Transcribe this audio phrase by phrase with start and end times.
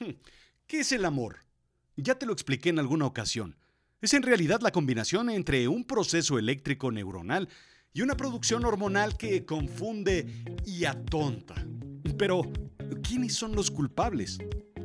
[0.00, 0.10] Hmm,
[0.66, 1.36] ¿Qué es el amor?
[1.96, 3.56] Ya te lo expliqué en alguna ocasión.
[4.00, 7.48] Es en realidad la combinación entre un proceso eléctrico neuronal
[7.92, 11.54] y una producción hormonal que confunde y atonta.
[12.18, 12.42] Pero,
[13.06, 14.38] ¿quiénes son los culpables?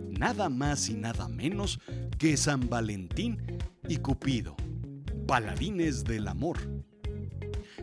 [0.09, 1.79] Nada más y nada menos
[2.19, 3.41] que San Valentín
[3.87, 4.55] y Cupido,
[5.27, 6.59] paladines del amor.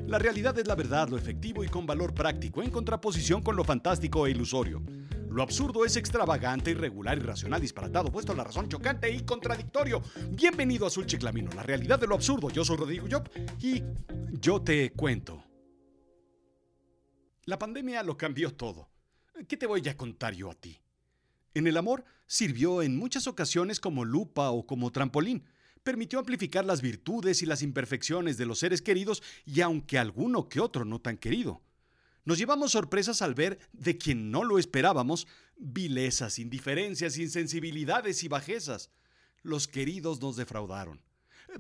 [0.07, 3.65] La realidad es la verdad, lo efectivo y con valor práctico, en contraposición con lo
[3.65, 4.83] fantástico e ilusorio.
[5.37, 10.01] Lo absurdo es extravagante, irregular, irracional, disparatado, puesto a la razón chocante y contradictorio.
[10.31, 12.49] Bienvenido a Azul Chiclamino, la realidad de lo absurdo.
[12.49, 13.29] Yo soy Rodrigo Job
[13.61, 13.83] y
[14.41, 15.45] yo te cuento.
[17.45, 18.89] La pandemia lo cambió todo.
[19.47, 20.81] ¿Qué te voy a contar yo a ti?
[21.53, 25.45] En el amor sirvió en muchas ocasiones como lupa o como trampolín.
[25.83, 30.61] Permitió amplificar las virtudes y las imperfecciones de los seres queridos y aunque alguno que
[30.61, 31.61] otro no tan querido.
[32.27, 38.91] Nos llevamos sorpresas al ver de quien no lo esperábamos vilezas, indiferencias, insensibilidades y bajezas.
[39.43, 41.01] Los queridos nos defraudaron.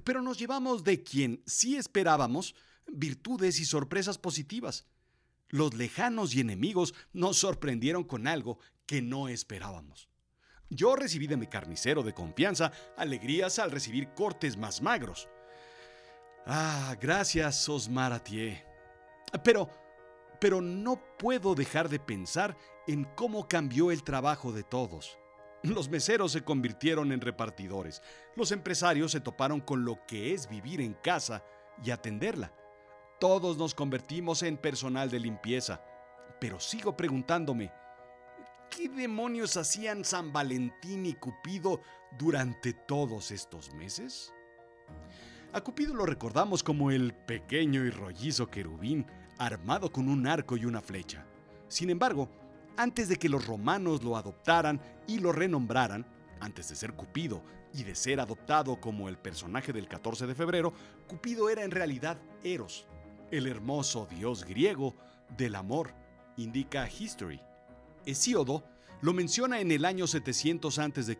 [0.02, 2.56] Pero nos llevamos de quien sí esperábamos
[2.88, 4.86] virtudes y sorpresas positivas.
[5.50, 10.08] Los lejanos y enemigos nos sorprendieron con algo que no esperábamos.
[10.69, 15.28] Yo recibí de mi carnicero de confianza alegrías al recibir cortes más magros.
[16.44, 18.64] Ah, gracias, Osmar Atié.
[19.44, 19.85] Pero
[20.40, 22.56] pero no puedo dejar de pensar
[22.86, 25.18] en cómo cambió el trabajo de todos.
[25.62, 28.02] Los meseros se convirtieron en repartidores,
[28.36, 31.42] los empresarios se toparon con lo que es vivir en casa
[31.82, 32.52] y atenderla.
[33.18, 35.82] Todos nos convertimos en personal de limpieza,
[36.38, 37.72] pero sigo preguntándome,
[38.70, 41.80] ¿qué demonios hacían San Valentín y Cupido
[42.18, 44.32] durante todos estos meses?
[45.52, 49.06] A Cupido lo recordamos como el pequeño y rollizo querubín
[49.38, 51.24] armado con un arco y una flecha.
[51.68, 52.28] Sin embargo,
[52.76, 56.06] antes de que los romanos lo adoptaran y lo renombraran,
[56.40, 57.42] antes de ser Cupido
[57.72, 60.72] y de ser adoptado como el personaje del 14 de febrero,
[61.06, 62.86] Cupido era en realidad Eros,
[63.30, 64.94] el hermoso dios griego
[65.36, 65.92] del amor,
[66.36, 67.41] indica History.
[68.04, 68.64] Hesíodo
[69.00, 71.19] lo menciona en el año 700 a.C.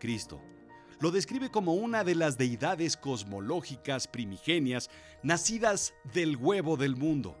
[0.99, 4.89] Lo describe como una de las deidades cosmológicas primigenias
[5.21, 7.37] nacidas del huevo del mundo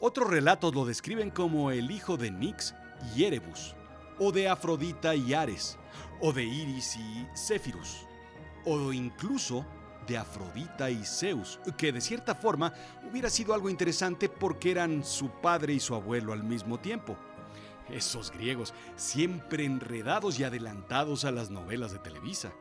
[0.00, 2.74] otros relatos lo describen como el hijo de Nix
[3.16, 3.74] y Erebus,
[4.18, 5.78] o de Afrodita y Ares,
[6.20, 8.06] o de Iris y Céfirus,
[8.64, 9.64] o incluso
[10.06, 12.72] de Afrodita y Zeus, que de cierta forma
[13.08, 17.16] hubiera sido algo interesante porque eran su padre y su abuelo al mismo tiempo.
[17.88, 22.52] Esos griegos, siempre enredados y adelantados a las novelas de Televisa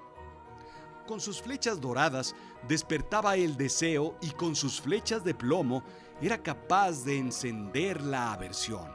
[1.06, 2.36] con sus flechas doradas
[2.68, 5.84] despertaba el deseo y con sus flechas de plomo
[6.22, 8.90] era capaz de encender la aversión.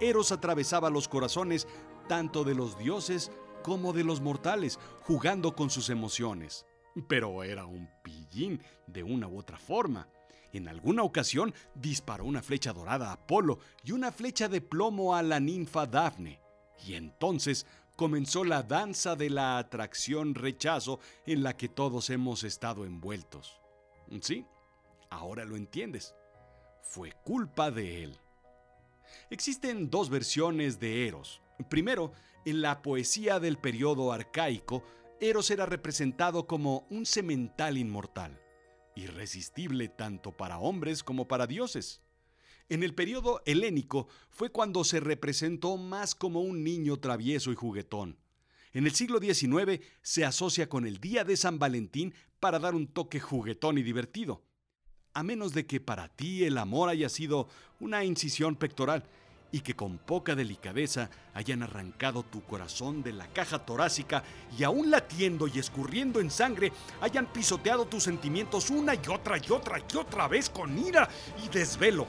[0.00, 1.66] Eros atravesaba los corazones
[2.08, 3.30] tanto de los dioses
[3.62, 6.66] como de los mortales, jugando con sus emociones.
[7.08, 10.08] Pero era un pillín de una u otra forma.
[10.52, 15.22] En alguna ocasión disparó una flecha dorada a Apolo y una flecha de plomo a
[15.22, 16.40] la ninfa Dafne.
[16.84, 17.64] Y entonces
[17.96, 23.60] comenzó la danza de la atracción-rechazo en la que todos hemos estado envueltos.
[24.20, 24.46] ¿Sí?
[25.10, 26.14] Ahora lo entiendes.
[26.82, 28.18] Fue culpa de él.
[29.30, 31.40] Existen dos versiones de Eros.
[31.68, 32.12] Primero,
[32.44, 34.82] en la poesía del periodo arcaico,
[35.20, 38.40] Eros era representado como un semental inmortal,
[38.96, 42.02] irresistible tanto para hombres como para dioses.
[42.68, 48.16] En el periodo helénico fue cuando se representó más como un niño travieso y juguetón.
[48.72, 52.86] En el siglo XIX se asocia con el Día de San Valentín para dar un
[52.86, 54.42] toque juguetón y divertido.
[55.12, 57.48] A menos de que para ti el amor haya sido
[57.80, 59.04] una incisión pectoral
[59.52, 64.24] y que con poca delicadeza hayan arrancado tu corazón de la caja torácica
[64.58, 66.72] y aún latiendo y escurriendo en sangre
[67.02, 71.08] hayan pisoteado tus sentimientos una y otra y otra y otra vez con ira
[71.44, 72.06] y desvelo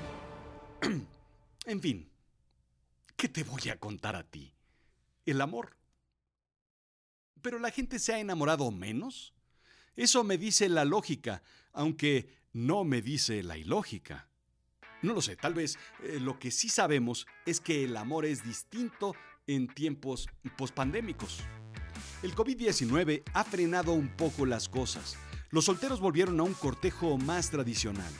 [1.65, 2.09] en fin,
[3.15, 4.53] ¿qué te voy a contar a ti?
[5.25, 5.77] El amor.
[7.41, 9.33] ¿Pero la gente se ha enamorado menos?
[9.95, 14.27] Eso me dice la lógica, aunque no me dice la ilógica.
[15.01, 18.43] No lo sé, tal vez eh, lo que sí sabemos es que el amor es
[18.43, 19.15] distinto
[19.47, 21.41] en tiempos pospandémicos.
[22.21, 25.17] El COVID-19 ha frenado un poco las cosas.
[25.49, 28.11] Los solteros volvieron a un cortejo más tradicional.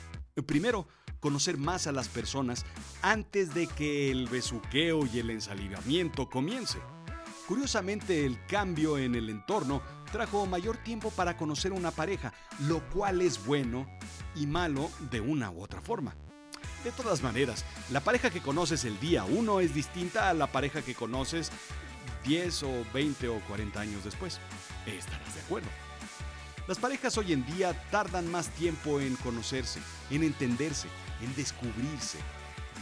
[0.46, 0.86] Primero,
[1.24, 2.66] conocer más a las personas
[3.00, 6.78] antes de que el besuqueo y el ensalivamiento comience.
[7.48, 9.80] Curiosamente, el cambio en el entorno
[10.12, 12.34] trajo mayor tiempo para conocer una pareja,
[12.68, 13.86] lo cual es bueno
[14.34, 16.14] y malo de una u otra forma.
[16.84, 20.82] De todas maneras, La pareja que conoces el día 1 es distinta a la pareja
[20.82, 21.50] que conoces
[22.26, 24.40] 10 o 20 o 40 años después.
[24.84, 25.68] Estarás de acuerdo.
[26.66, 29.80] Las parejas hoy en día tardan más tiempo en conocerse,
[30.10, 30.88] en entenderse,
[31.20, 32.18] en descubrirse.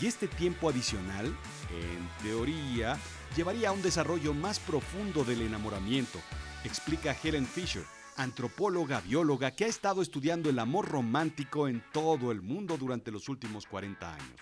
[0.01, 2.97] Y este tiempo adicional, en teoría,
[3.37, 6.21] llevaría a un desarrollo más profundo del enamoramiento,
[6.65, 7.85] explica Helen Fisher,
[8.17, 13.29] antropóloga bióloga que ha estado estudiando el amor romántico en todo el mundo durante los
[13.29, 14.41] últimos 40 años.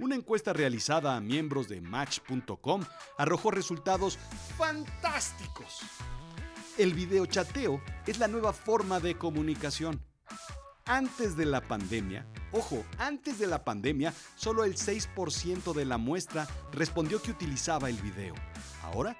[0.00, 2.82] Una encuesta realizada a miembros de Match.com
[3.16, 4.18] arrojó resultados
[4.58, 5.82] fantásticos.
[6.76, 10.02] El videochateo es la nueva forma de comunicación.
[10.86, 16.48] Antes de la pandemia, ojo, antes de la pandemia, solo el 6% de la muestra
[16.72, 18.34] respondió que utilizaba el video.
[18.82, 19.16] Ahora,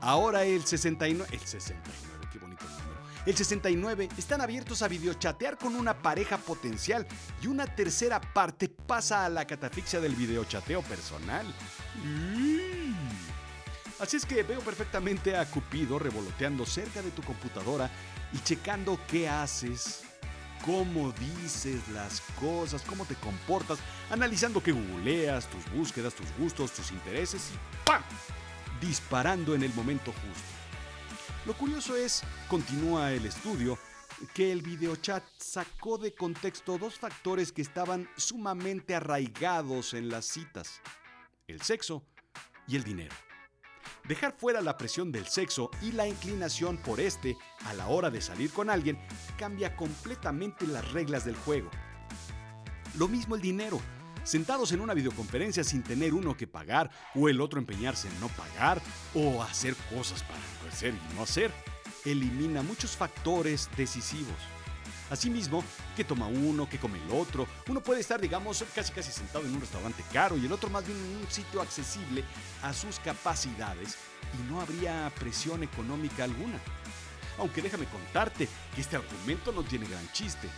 [0.00, 3.00] ahora el 69, el 69, qué bonito número.
[3.26, 7.06] El 69 están abiertos a videochatear con una pareja potencial
[7.42, 11.46] y una tercera parte pasa a la catafixia del videochateo personal.
[14.00, 17.90] Así es que veo perfectamente a Cupido revoloteando cerca de tu computadora
[18.32, 20.02] y checando qué haces,
[20.64, 23.78] cómo dices las cosas, cómo te comportas,
[24.10, 28.02] analizando qué googleas, tus búsquedas, tus gustos, tus intereses y ¡pam!
[28.80, 30.48] Disparando en el momento justo.
[31.46, 33.78] Lo curioso es, continúa el estudio,
[34.34, 40.80] que el videochat sacó de contexto dos factores que estaban sumamente arraigados en las citas,
[41.46, 42.04] el sexo
[42.66, 43.14] y el dinero.
[44.06, 48.20] Dejar fuera la presión del sexo y la inclinación por este a la hora de
[48.20, 48.98] salir con alguien
[49.38, 51.70] cambia completamente las reglas del juego.
[52.98, 53.80] Lo mismo el dinero.
[54.22, 58.28] Sentados en una videoconferencia sin tener uno que pagar o el otro empeñarse en no
[58.28, 58.80] pagar
[59.14, 60.40] o hacer cosas para
[60.70, 61.50] hacer y no hacer,
[62.04, 64.36] elimina muchos factores decisivos.
[65.14, 65.62] Asimismo,
[65.96, 67.46] que toma uno, que come el otro.
[67.68, 70.84] Uno puede estar, digamos, casi casi sentado en un restaurante caro y el otro más
[70.84, 72.24] bien en un sitio accesible
[72.62, 73.96] a sus capacidades
[74.36, 76.58] y no habría presión económica alguna.
[77.38, 80.48] Aunque déjame contarte que este argumento no tiene gran chiste.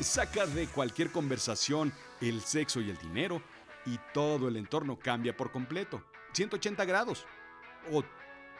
[0.00, 3.40] Saca de cualquier conversación el sexo y el dinero
[3.86, 6.04] y todo el entorno cambia por completo.
[6.34, 7.24] 180 grados
[7.90, 8.04] o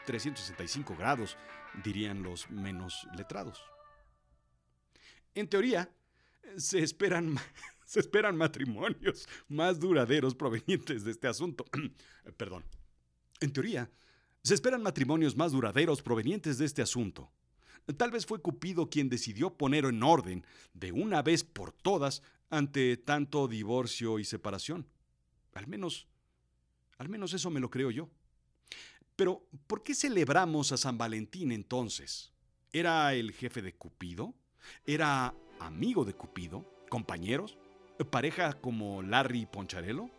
[0.06, 1.36] 365 grados,
[1.84, 3.62] dirían los menos letrados.
[5.34, 5.90] En teoría,
[6.56, 7.36] se esperan,
[7.84, 11.64] se esperan matrimonios más duraderos provenientes de este asunto.
[12.36, 12.64] Perdón.
[13.40, 13.90] En teoría,
[14.42, 17.30] se esperan matrimonios más duraderos provenientes de este asunto.
[17.96, 22.96] Tal vez fue Cupido quien decidió poner en orden, de una vez por todas, ante
[22.96, 24.86] tanto divorcio y separación.
[25.54, 26.06] Al menos,
[26.98, 28.08] al menos eso me lo creo yo.
[29.16, 32.32] Pero, ¿por qué celebramos a San Valentín entonces?
[32.72, 34.34] ¿Era el jefe de Cupido?
[34.86, 36.64] ¿Era amigo de Cupido?
[36.88, 37.58] ¿Compañeros?
[38.10, 40.10] ¿Pareja como Larry y Poncharelo?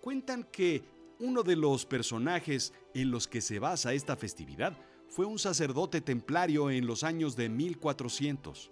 [0.00, 0.84] Cuentan que
[1.18, 4.76] uno de los personajes en los que se basa esta festividad
[5.08, 8.70] fue un sacerdote templario en los años de 1400.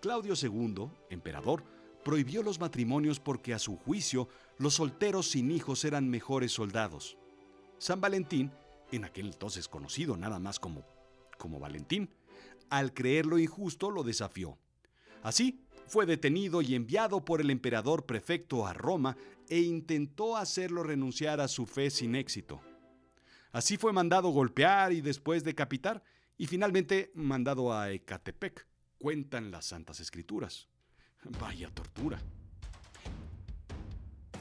[0.00, 1.64] Claudio II, emperador,
[2.04, 4.28] prohibió los matrimonios porque a su juicio
[4.58, 7.18] los solteros sin hijos eran mejores soldados.
[7.78, 8.50] San Valentín,
[8.92, 10.84] en aquel entonces conocido nada más como,
[11.36, 12.08] como Valentín,
[12.70, 14.58] al creerlo injusto lo desafió.
[15.22, 19.16] Así, fue detenido y enviado por el emperador prefecto a Roma
[19.48, 22.60] e intentó hacerlo renunciar a su fe sin éxito.
[23.52, 26.02] Así fue mandado golpear y después decapitar,
[26.36, 28.66] y finalmente mandado a Ecatepec,
[28.98, 30.68] cuentan las Santas Escrituras.
[31.40, 32.20] Vaya tortura.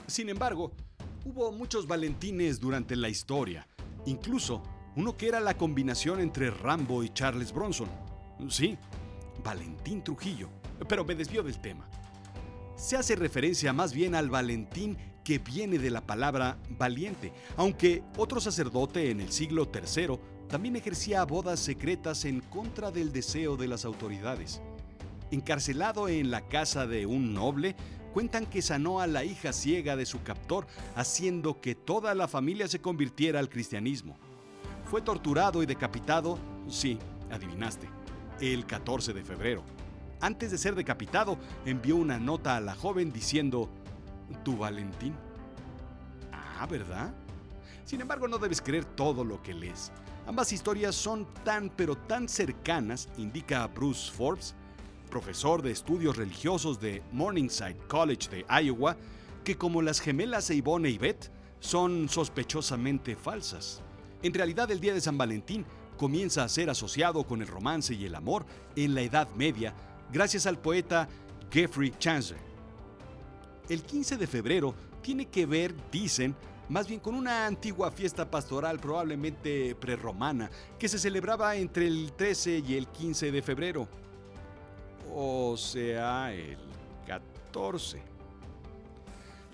[0.05, 0.73] Sin embargo,
[1.25, 3.67] hubo muchos Valentines durante la historia,
[4.05, 4.61] incluso
[4.95, 8.06] uno que era la combinación entre Rambo y Charles Bronson.
[8.49, 8.77] Sí,
[9.43, 10.49] Valentín Trujillo,
[10.87, 11.87] pero me desvío del tema.
[12.75, 18.39] Se hace referencia más bien al Valentín que viene de la palabra valiente, aunque otro
[18.39, 23.83] sacerdote en el siglo III también ejercía bodas secretas en contra del deseo de las
[23.83, 24.61] autoridades.
[25.31, 27.75] Encarcelado en la casa de un noble,
[28.13, 30.65] cuentan que sanó a la hija ciega de su captor,
[30.95, 34.17] haciendo que toda la familia se convirtiera al cristianismo.
[34.85, 36.39] Fue torturado y decapitado,
[36.69, 36.97] sí,
[37.29, 37.89] adivinaste,
[38.41, 39.63] el 14 de febrero.
[40.19, 43.69] Antes de ser decapitado, envió una nota a la joven diciendo,
[44.43, 45.13] Tu Valentín.
[46.31, 47.13] Ah, ¿verdad?
[47.85, 49.91] Sin embargo, no debes creer todo lo que lees.
[50.25, 54.55] Ambas historias son tan pero tan cercanas, indica Bruce Forbes,
[55.09, 58.97] profesor de estudios religiosos de Morningside College de Iowa,
[59.43, 63.81] que como las gemelas Yvonne y Beth, son sospechosamente falsas.
[64.21, 65.65] En realidad, el día de San Valentín
[65.97, 69.73] comienza a ser asociado con el romance y el amor en la Edad Media
[70.11, 71.09] gracias al poeta
[71.51, 72.37] Geoffrey Chaucer.
[73.67, 76.35] El 15 de febrero tiene que ver, dicen,
[76.69, 82.63] más bien con una antigua fiesta pastoral probablemente prerromana que se celebraba entre el 13
[82.65, 83.87] y el 15 de febrero.
[85.13, 86.57] O sea, el
[87.05, 88.01] 14.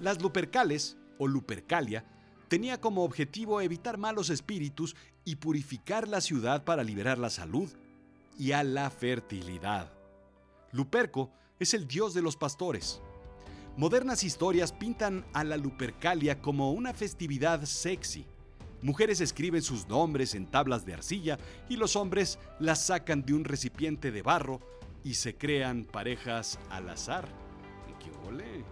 [0.01, 2.03] Las Lupercales, o Lupercalia,
[2.47, 4.95] tenía como objetivo evitar malos espíritus
[5.25, 7.69] y purificar la ciudad para liberar la salud
[8.37, 9.91] y a la fertilidad.
[10.71, 13.01] Luperco es el dios de los pastores.
[13.77, 18.25] Modernas historias pintan a la Lupercalia como una festividad sexy.
[18.81, 21.37] Mujeres escriben sus nombres en tablas de arcilla
[21.69, 24.59] y los hombres las sacan de un recipiente de barro
[25.03, 27.27] y se crean parejas al azar.
[27.99, 28.63] ¡Qué ole!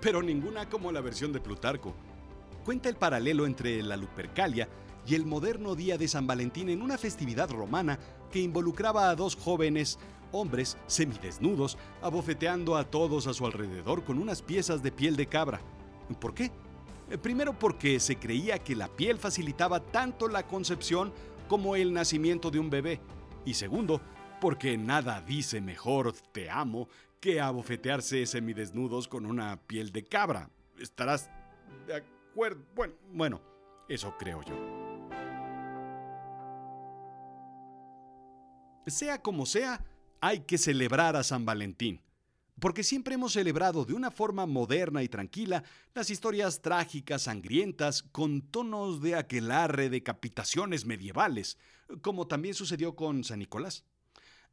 [0.00, 1.94] Pero ninguna como la versión de Plutarco.
[2.64, 4.68] Cuenta el paralelo entre la Lupercalia
[5.06, 7.98] y el moderno día de San Valentín en una festividad romana
[8.32, 9.98] que involucraba a dos jóvenes
[10.32, 15.60] hombres semidesnudos abofeteando a todos a su alrededor con unas piezas de piel de cabra.
[16.18, 16.50] ¿Por qué?
[17.10, 21.12] Eh, primero porque se creía que la piel facilitaba tanto la concepción
[21.48, 22.98] como el nacimiento de un bebé.
[23.44, 24.00] Y segundo,
[24.40, 26.88] porque nada dice mejor te amo
[27.20, 30.48] que abofetearse semidesnudos con una piel de cabra.
[30.78, 31.30] Estarás
[31.86, 32.56] de Bueno,
[33.12, 33.40] bueno,
[33.88, 34.54] eso creo yo.
[38.86, 39.84] Sea como sea,
[40.20, 42.02] hay que celebrar a San Valentín,
[42.60, 45.62] porque siempre hemos celebrado de una forma moderna y tranquila
[45.94, 51.56] las historias trágicas, sangrientas, con tonos de aquelarre, decapitaciones medievales,
[52.02, 53.84] como también sucedió con San Nicolás.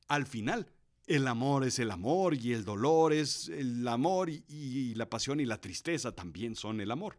[0.08, 0.72] Al final,
[1.08, 5.46] el amor es el amor y el dolor es el amor y la pasión y
[5.46, 7.18] la tristeza también son el amor.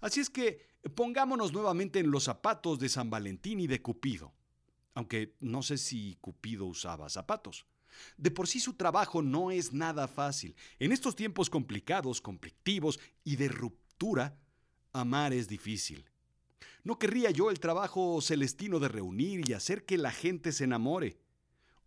[0.00, 4.32] Así es que pongámonos nuevamente en los zapatos de San Valentín y de Cupido
[4.98, 7.66] aunque no sé si Cupido usaba zapatos.
[8.16, 10.56] De por sí su trabajo no es nada fácil.
[10.80, 14.36] En estos tiempos complicados, conflictivos y de ruptura,
[14.92, 16.04] amar es difícil.
[16.82, 21.20] No querría yo el trabajo celestino de reunir y hacer que la gente se enamore.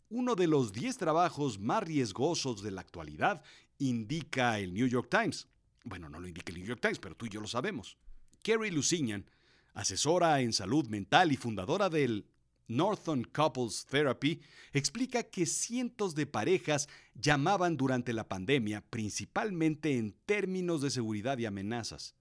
[0.10, 3.44] Uno de los diez trabajos más riesgosos de la actualidad
[3.78, 5.50] indica el New York Times.
[5.84, 7.98] Bueno, no lo indica el New York Times, pero tú y yo lo sabemos.
[8.44, 9.26] Kerry Lusignan,
[9.74, 12.26] asesora en salud mental y fundadora del
[12.68, 20.82] Northern Couples Therapy explica que cientos de parejas llamaban durante la pandemia principalmente en términos
[20.82, 22.16] de seguridad y amenazas.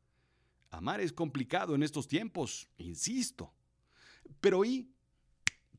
[0.71, 3.53] Amar es complicado en estos tiempos, insisto.
[4.41, 4.93] Pero ahí,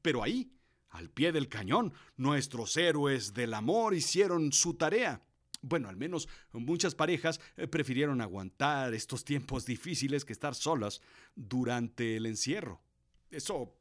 [0.01, 0.51] pero ahí,
[0.89, 5.21] al pie del cañón, nuestros héroes del amor hicieron su tarea.
[5.61, 11.01] Bueno, al menos muchas parejas eh, prefirieron aguantar estos tiempos difíciles que estar solas
[11.35, 12.81] durante el encierro.
[13.29, 13.75] Eso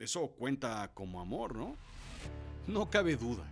[0.00, 1.76] eso cuenta como amor, ¿no?
[2.66, 3.44] No cabe duda.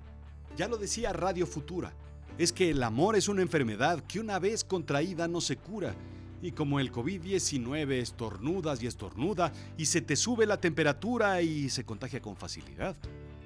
[0.57, 1.93] Ya lo decía Radio Futura.
[2.39, 5.95] Es que el amor es una enfermedad que una vez contraída no se cura.
[6.41, 11.85] Y como el COVID-19 estornudas y estornuda y se te sube la temperatura y se
[11.85, 12.97] contagia con facilidad.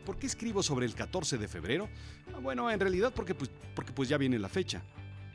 [0.04, 1.88] ¿Por qué escribo sobre el 14 de febrero?
[2.34, 4.82] Ah, bueno, en realidad porque pues, porque pues ya viene la fecha.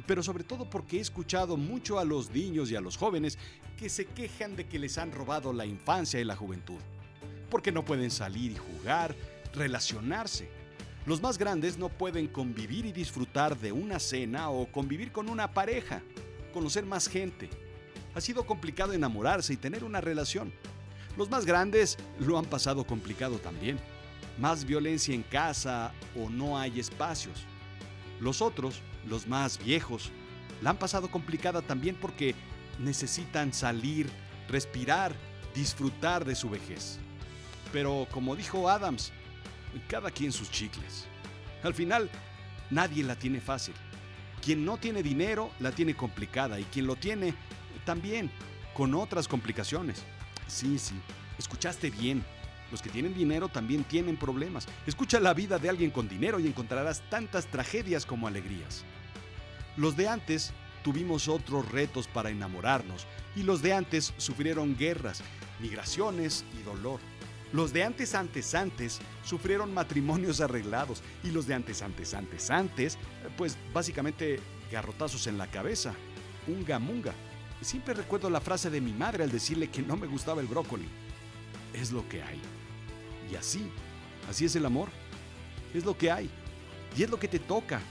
[0.05, 3.37] Pero sobre todo porque he escuchado mucho a los niños y a los jóvenes
[3.77, 6.79] que se quejan de que les han robado la infancia y la juventud
[7.49, 9.15] porque no pueden salir y jugar,
[9.53, 10.49] relacionarse.
[11.05, 15.53] Los más grandes no pueden convivir y disfrutar de una cena o convivir con una
[15.53, 16.01] pareja,
[16.53, 17.49] conocer más gente.
[18.13, 20.51] Ha sido complicado enamorarse y tener una relación.
[21.15, 23.79] Los más grandes lo han pasado complicado también.
[24.37, 27.45] Más violencia en casa o no hay espacios.
[28.19, 30.11] Los otros, los más viejos,
[30.61, 32.35] la han pasado complicada también porque
[32.79, 34.09] necesitan salir,
[34.47, 35.15] respirar,
[35.55, 36.99] disfrutar de su vejez.
[37.71, 39.11] Pero como dijo Adams,
[39.87, 41.05] cada quien sus chicles.
[41.63, 42.09] Al final,
[42.69, 43.73] nadie la tiene fácil.
[44.43, 47.33] Quien no tiene dinero la tiene complicada y quien lo tiene
[47.85, 48.31] también,
[48.73, 50.03] con otras complicaciones.
[50.47, 50.95] Sí, sí,
[51.37, 52.23] escuchaste bien.
[52.71, 54.67] Los que tienen dinero también tienen problemas.
[54.85, 58.83] Escucha la vida de alguien con dinero y encontrarás tantas tragedias como alegrías.
[59.77, 63.05] Los de antes tuvimos otros retos para enamorarnos
[63.35, 65.21] y los de antes sufrieron guerras,
[65.59, 66.99] migraciones y dolor.
[67.53, 72.97] Los de antes, antes, antes sufrieron matrimonios arreglados y los de antes, antes, antes, antes,
[73.37, 74.39] pues básicamente
[74.71, 75.93] garrotazos en la cabeza,
[76.47, 77.13] unga munga.
[77.61, 80.87] Siempre recuerdo la frase de mi madre al decirle que no me gustaba el brócoli.
[81.73, 82.41] Es lo que hay.
[83.31, 83.69] Y así,
[84.29, 84.89] así es el amor.
[85.73, 86.29] Es lo que hay.
[86.97, 87.81] Y es lo que te toca.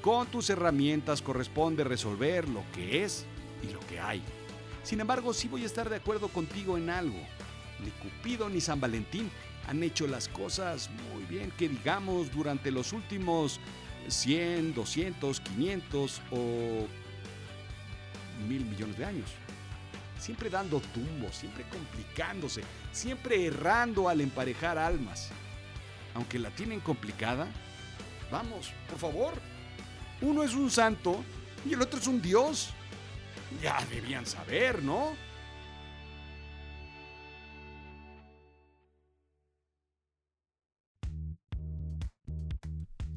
[0.00, 3.26] Con tus herramientas corresponde resolver lo que es
[3.62, 4.22] y lo que hay.
[4.82, 7.20] Sin embargo, sí voy a estar de acuerdo contigo en algo
[7.84, 9.30] ni Cupido ni San Valentín
[9.66, 13.60] han hecho las cosas muy bien, que digamos, durante los últimos
[14.08, 16.86] 100, 200, 500 o
[18.48, 19.30] mil millones de años.
[20.20, 22.62] Siempre dando tumbos, siempre complicándose,
[22.92, 25.30] siempre errando al emparejar almas.
[26.14, 27.48] Aunque la tienen complicada,
[28.30, 29.32] vamos, por favor.
[30.20, 31.24] Uno es un santo
[31.64, 32.74] y el otro es un dios.
[33.62, 35.16] Ya debían saber, ¿no?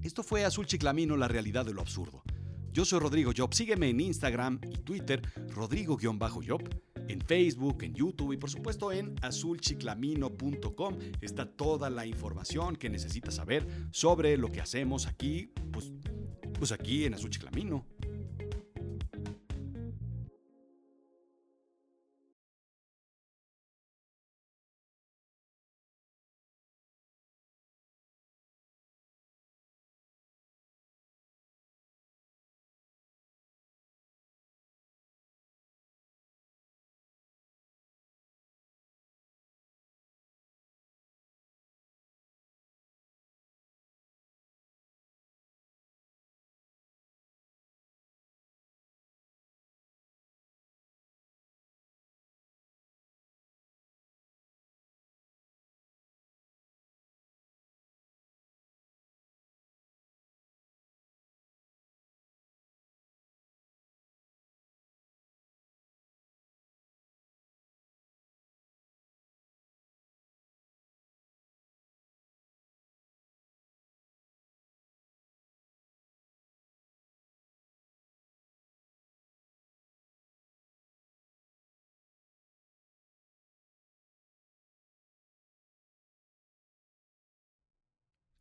[0.02, 2.24] Esto fue Azul Chiclamino, la realidad de lo absurdo.
[2.74, 3.54] Yo soy Rodrigo Job.
[3.54, 5.22] Sígueme en Instagram y Twitter,
[5.54, 6.18] Rodrigo-Job,
[7.08, 10.98] en Facebook, en YouTube y por supuesto en azulchiclamino.com.
[11.22, 15.92] Está toda la información que necesitas saber sobre lo que hacemos aquí, pues,
[16.58, 17.86] pues aquí en Azul Chiclamino.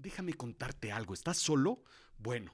[0.02, 1.84] Déjame contarte algo, ¿estás solo?
[2.18, 2.52] Bueno,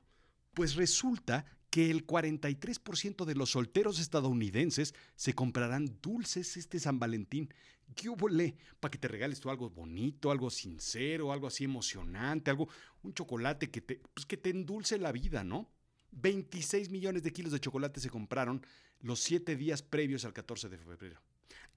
[0.52, 7.52] pues resulta que el 43% de los solteros estadounidenses se comprarán dulces este San Valentín.
[7.95, 12.68] ¿Qué le Para que te regales tú algo bonito, algo sincero, algo así emocionante, algo,
[13.03, 15.70] un chocolate que te, pues que te endulce la vida, ¿no?
[16.12, 18.64] 26 millones de kilos de chocolate se compraron
[19.01, 21.22] los siete días previos al 14 de febrero.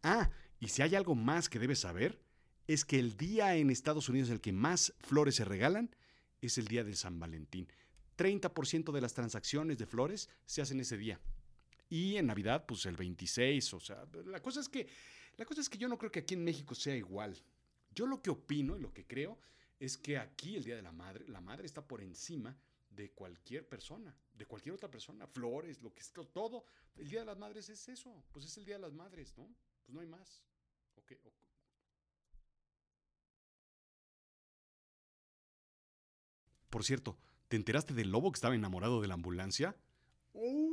[0.04, 2.19] Ah, y si hay algo más que debes saber,
[2.67, 5.95] es que el día en Estados Unidos en el que más flores se regalan
[6.41, 7.67] es el día de San Valentín.
[8.17, 11.19] 30% de las transacciones de flores se hacen ese día.
[11.89, 14.88] Y en Navidad, pues el 26, o sea, la cosa es que
[15.38, 17.36] la cosa es que yo no creo que aquí en México sea igual.
[17.93, 19.39] Yo lo que opino y lo que creo
[19.80, 22.56] es que aquí el Día de la Madre, la madre está por encima
[22.89, 26.65] de cualquier persona, de cualquier otra persona, flores, lo que es todo.
[26.95, 29.50] El Día de las Madres es eso, pues es el Día de las Madres, ¿no?
[29.84, 30.43] Pues no hay más.
[30.97, 31.17] Okay,
[36.71, 37.17] Por cierto,
[37.49, 39.75] ¿te enteraste del lobo que estaba enamorado de la ambulancia?
[40.34, 40.70] ¡Oh!